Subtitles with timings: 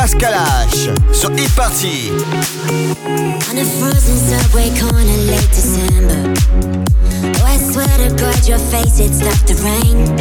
[0.00, 2.10] Pascal H sur Hit Party.
[3.50, 6.32] On a frozen subway corner late December.
[7.36, 10.16] Oh, I swear to God, your face, it stopped the rain.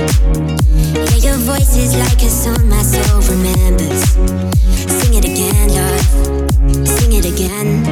[0.93, 4.03] Yeah, your voice is like a song my soul remembers.
[4.99, 6.85] Sing it again, love.
[6.85, 7.85] Sing it again.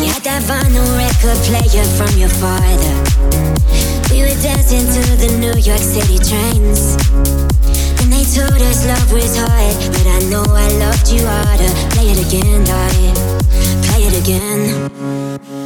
[0.00, 2.96] You had that vinyl record player from your father.
[4.10, 7.45] We were dancing to the New York City trains.
[8.34, 11.72] Told us love was hard, but I know I loved you harder.
[11.94, 13.14] Play it again, darling.
[13.82, 15.65] Play it again.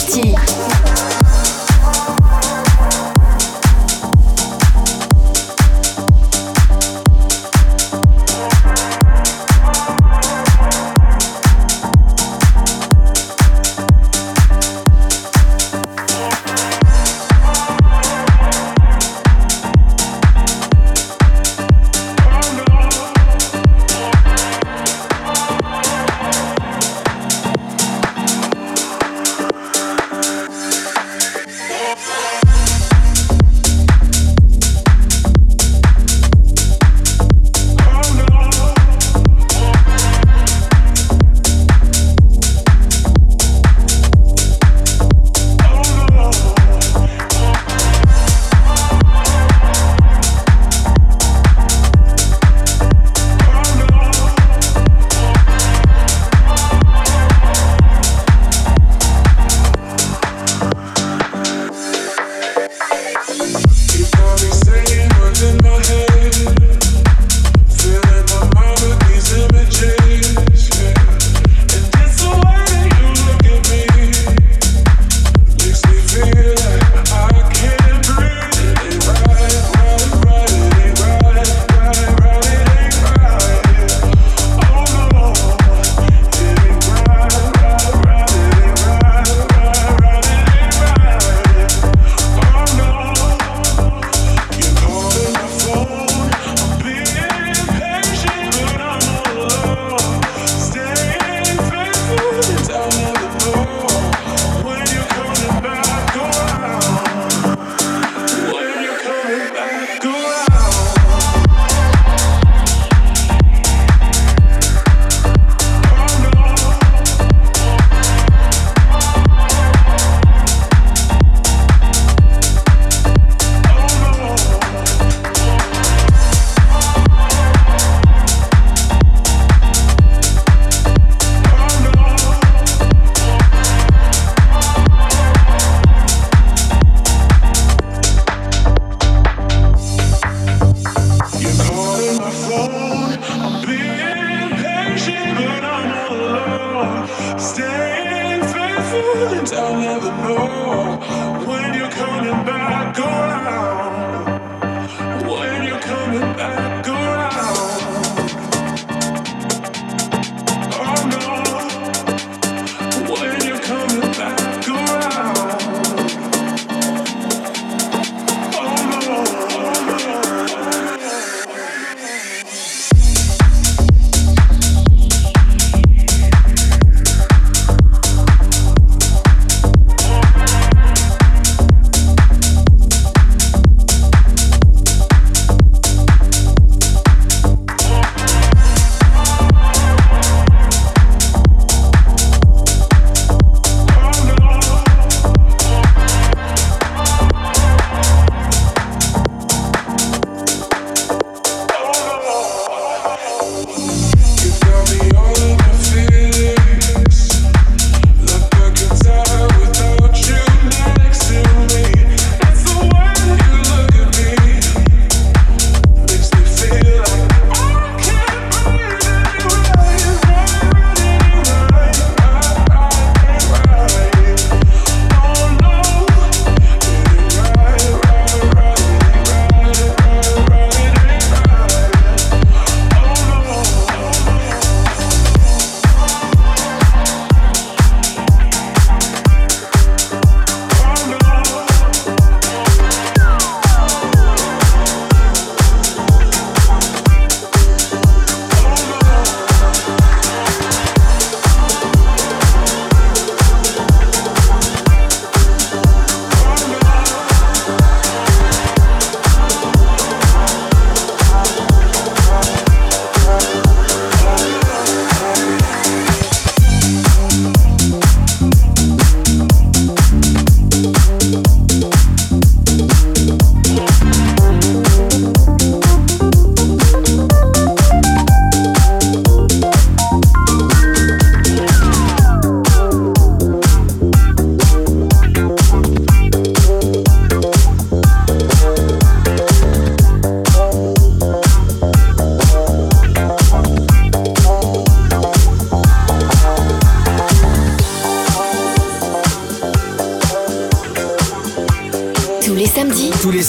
[0.00, 0.29] Hit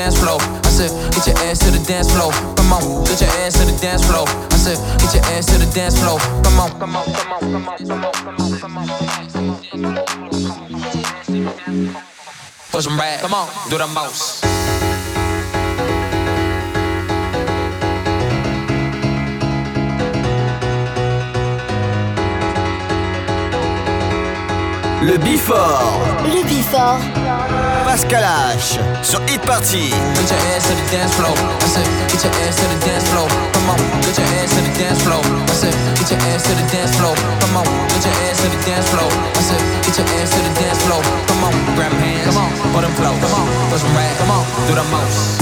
[0.00, 0.40] dance floor.
[0.40, 2.32] I said, get your ass to the dance floor.
[2.56, 4.24] Come on, get your ass to the dance floor.
[4.26, 6.18] I said, get your ass to the dance floor.
[6.42, 9.18] Come on, come on, come on, come on, come on, come on, come on, come
[9.18, 9.84] on, come
[11.84, 12.04] on.
[12.72, 14.40] Push them back, come on, do the mouse.
[25.02, 25.98] Le Bifort.
[26.24, 27.00] Le Bifort.
[27.86, 28.78] Pascal H.
[29.02, 29.88] Sur Hit Party.
[29.88, 31.32] Get your ass to the dance floor.
[31.32, 33.26] I said, get your ass to the dance floor.
[33.52, 35.22] Come on, get your ass to the dance floor.
[35.24, 37.16] I said, get your ass to the dance floor.
[37.16, 39.08] Come on, get your ass to the dance floor.
[39.08, 41.02] I said, get your ass to the dance floor.
[41.28, 42.28] Come on, grab hands.
[42.28, 43.16] Come on, put them close.
[43.24, 44.12] Come on, put some rag.
[44.20, 45.39] Come on, do the most.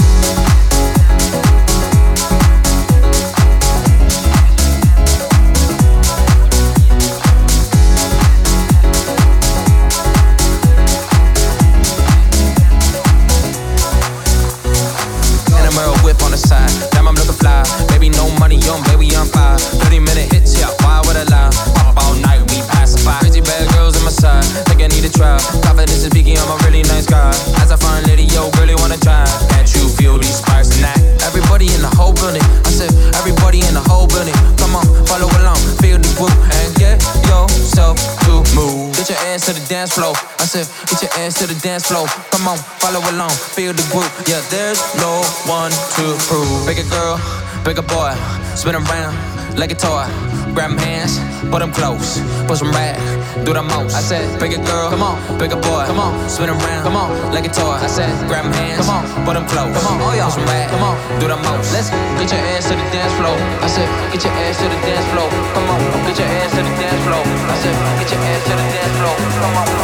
[39.89, 40.13] cash flow.
[40.39, 42.07] I said, get your ass to the dance floor.
[42.31, 44.09] Come on, follow along, feel the group.
[44.27, 46.65] Yeah, there's no one to prove.
[46.65, 47.19] Bigger girl,
[47.63, 48.13] bigger boy,
[48.55, 49.15] spin around
[49.57, 50.05] like a toy.
[50.53, 51.21] Grab hands,
[51.53, 52.19] put them close,
[52.49, 52.97] put some rag,
[53.45, 53.93] do the most.
[53.93, 57.45] I said, bigger girl, come on, bigger boy, come on, spin around, come on, like
[57.45, 57.77] a toy.
[57.77, 60.45] I said, grab hands, come on, put them close, come on, oh yeah, put some
[60.73, 61.69] come on, do the most.
[61.71, 63.37] Let's get your ass to the dance floor.
[63.61, 66.61] I said, get your ass to the dance floor, come on, get your ass to
[66.65, 67.23] the dance floor.
[67.23, 69.78] I said, get your ass to the dance floor, come on.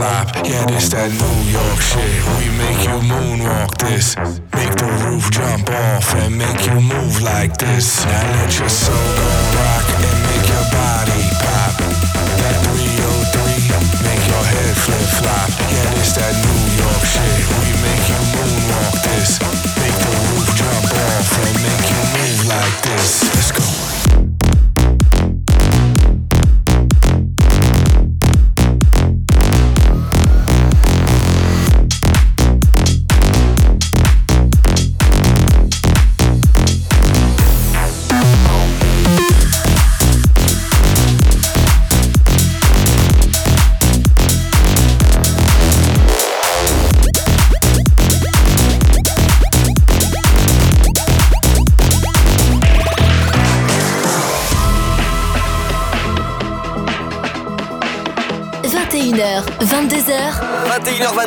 [0.00, 0.34] clap.
[0.46, 2.20] Yeah, this that New York shit.
[2.38, 4.16] We make you moonwalk this.
[4.56, 7.99] Make the roof jump off and make you move like this.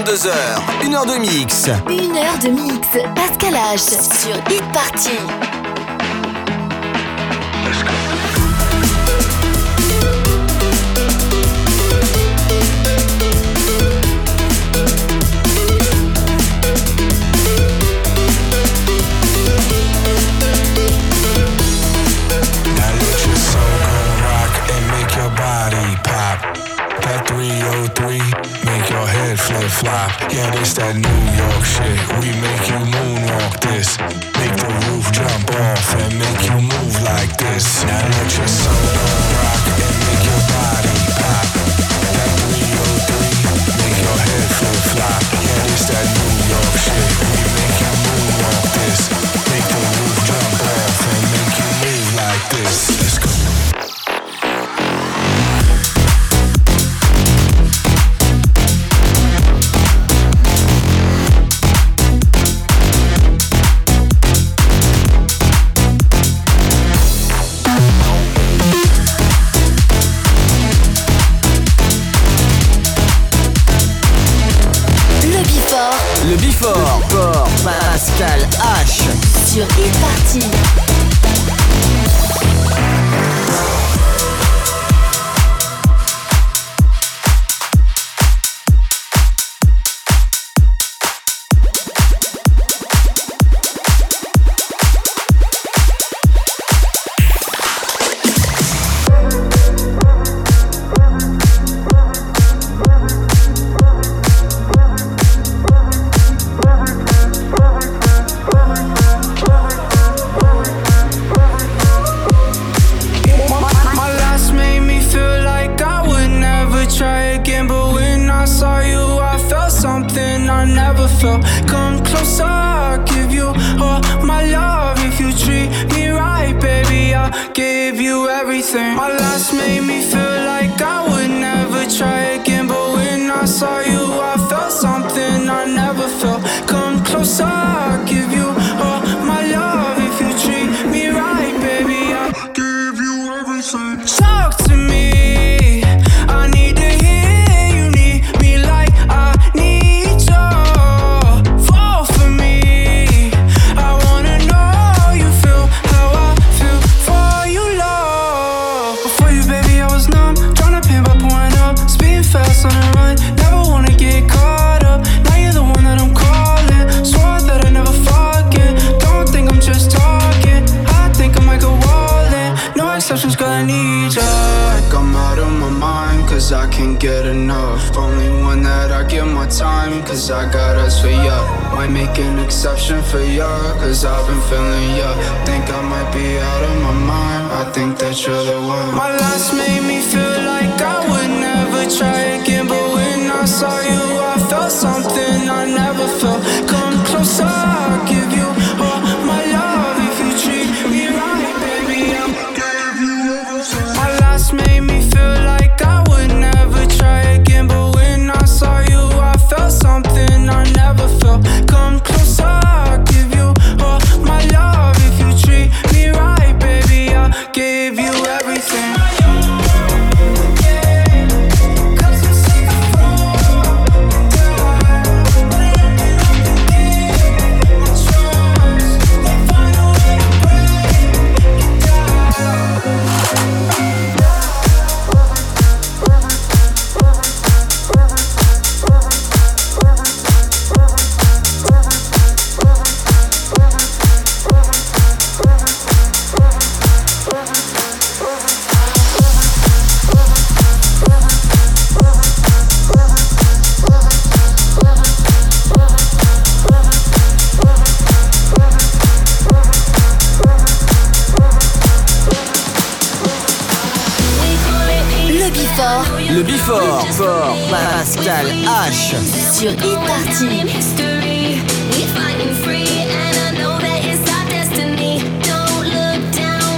[0.03, 1.69] 22h, une heure de mix.
[1.89, 2.87] Une heure de mix.
[3.15, 5.52] Pascal H sur Hit Party.
[30.43, 31.95] Yeah, this that New York shit.
[32.19, 33.95] We make you moonwalk this.
[34.36, 37.86] Make the roof jump off and make you move like this.
[37.86, 38.47] Now let your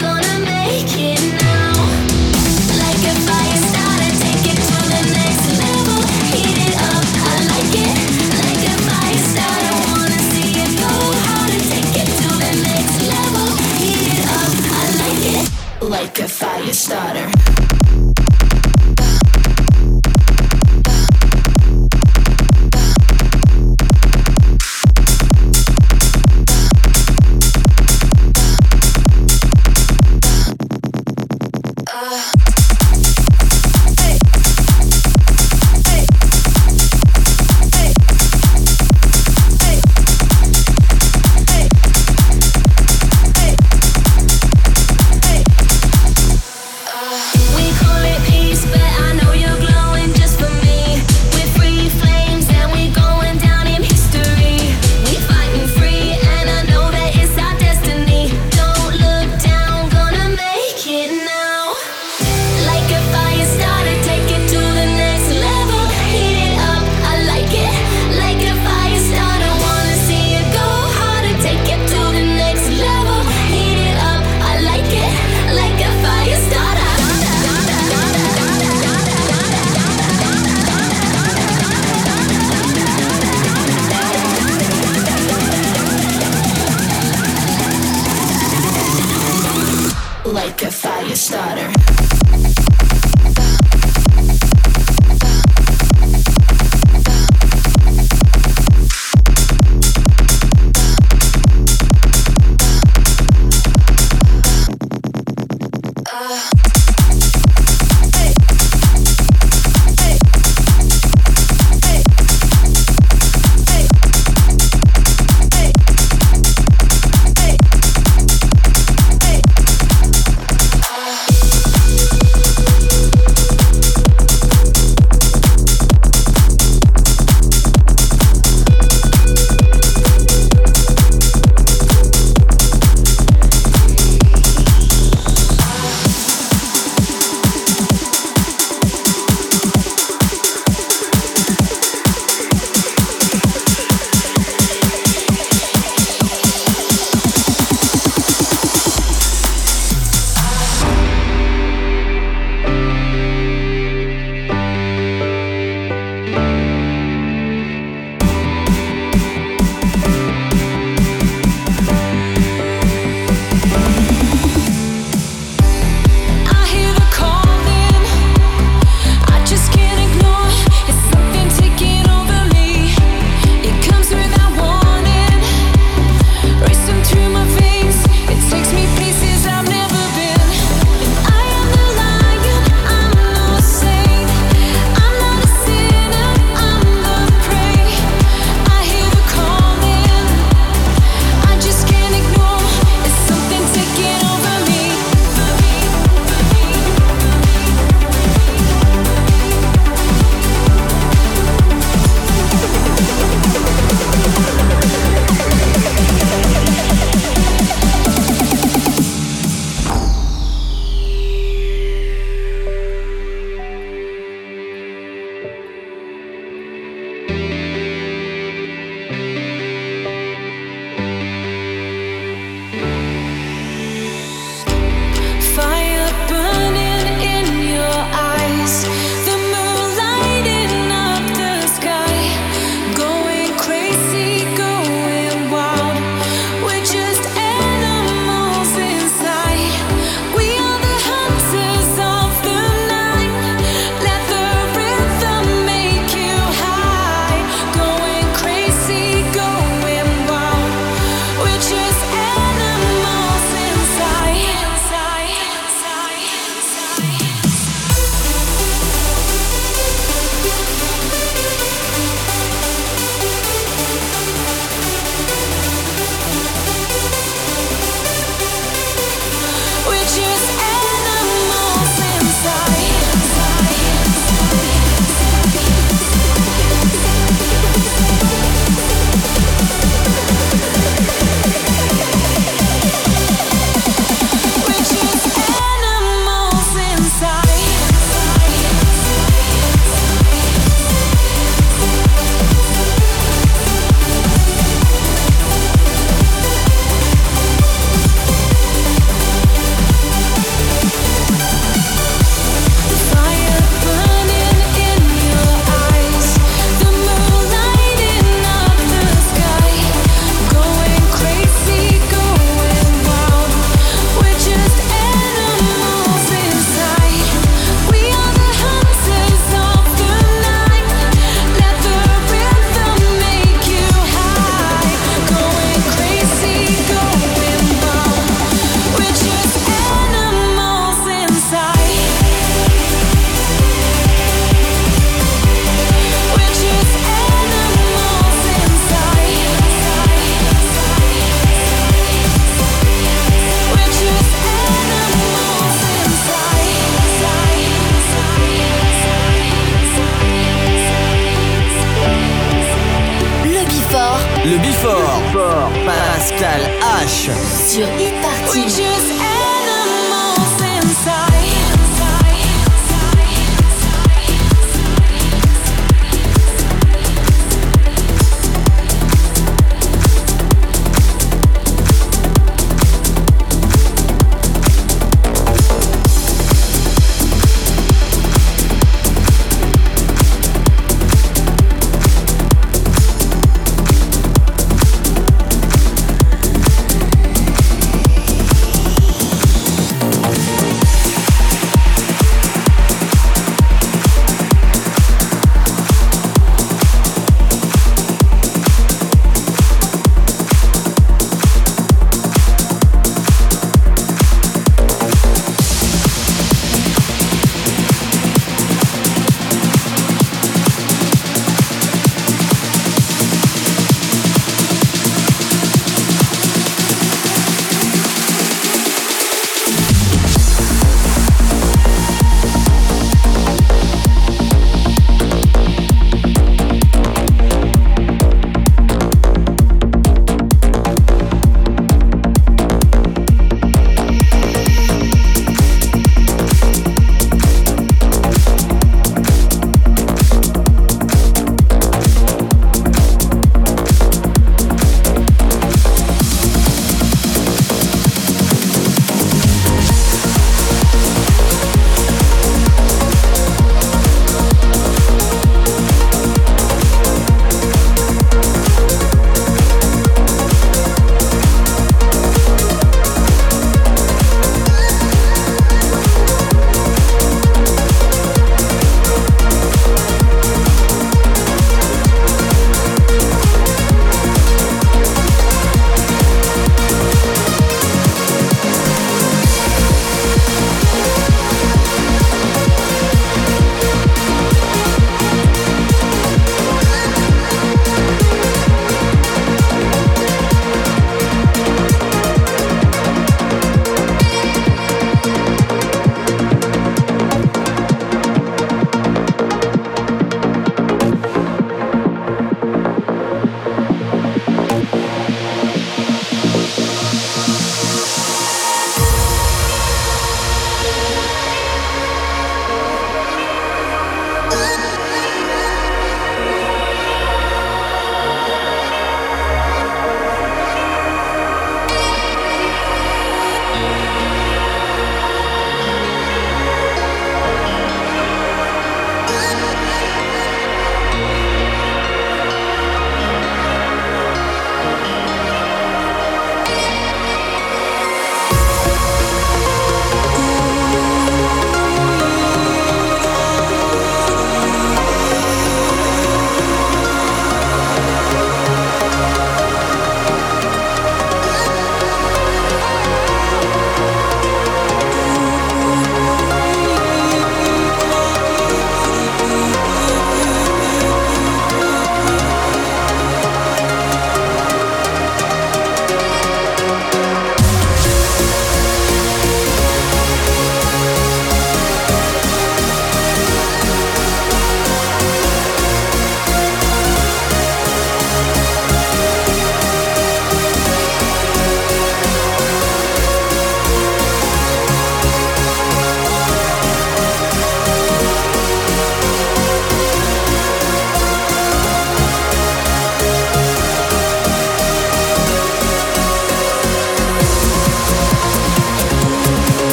[0.00, 1.72] gonna make it now.
[15.80, 17.57] Like a fire starter,
[106.20, 106.57] love.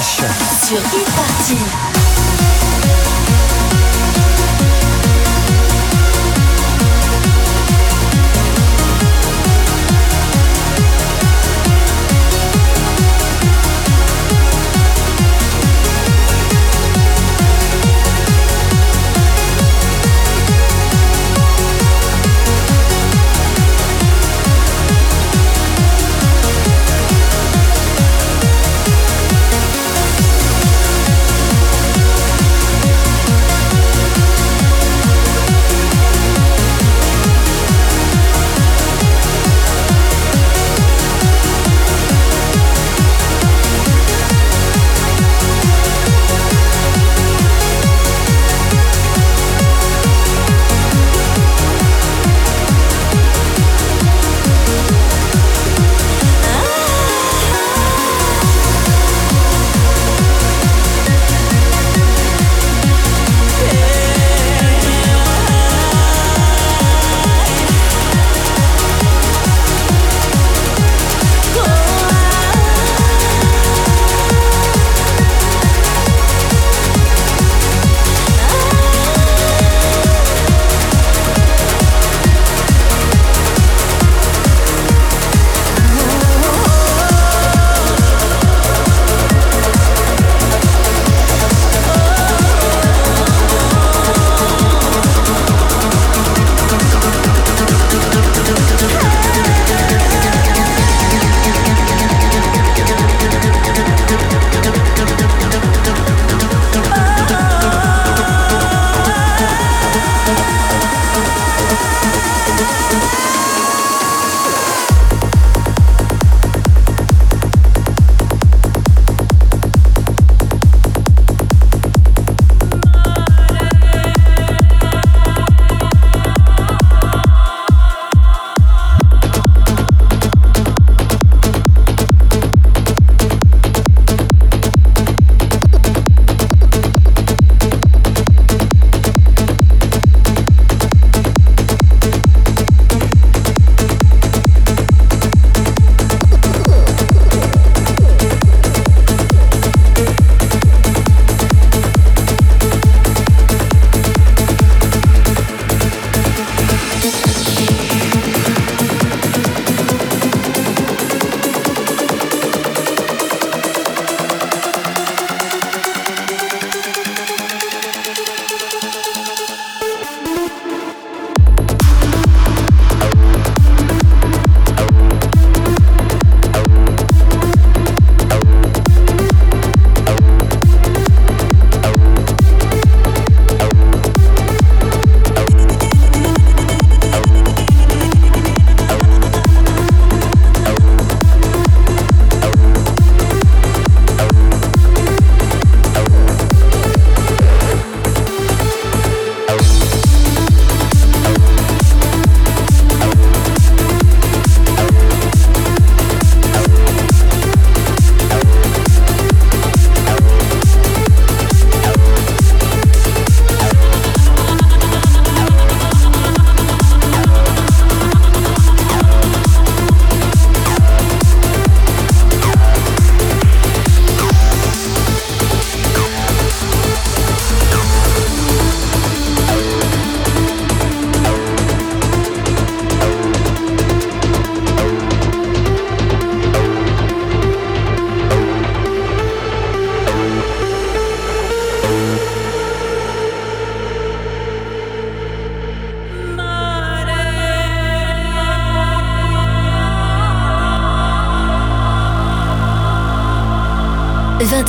[0.00, 1.91] Sur une partie.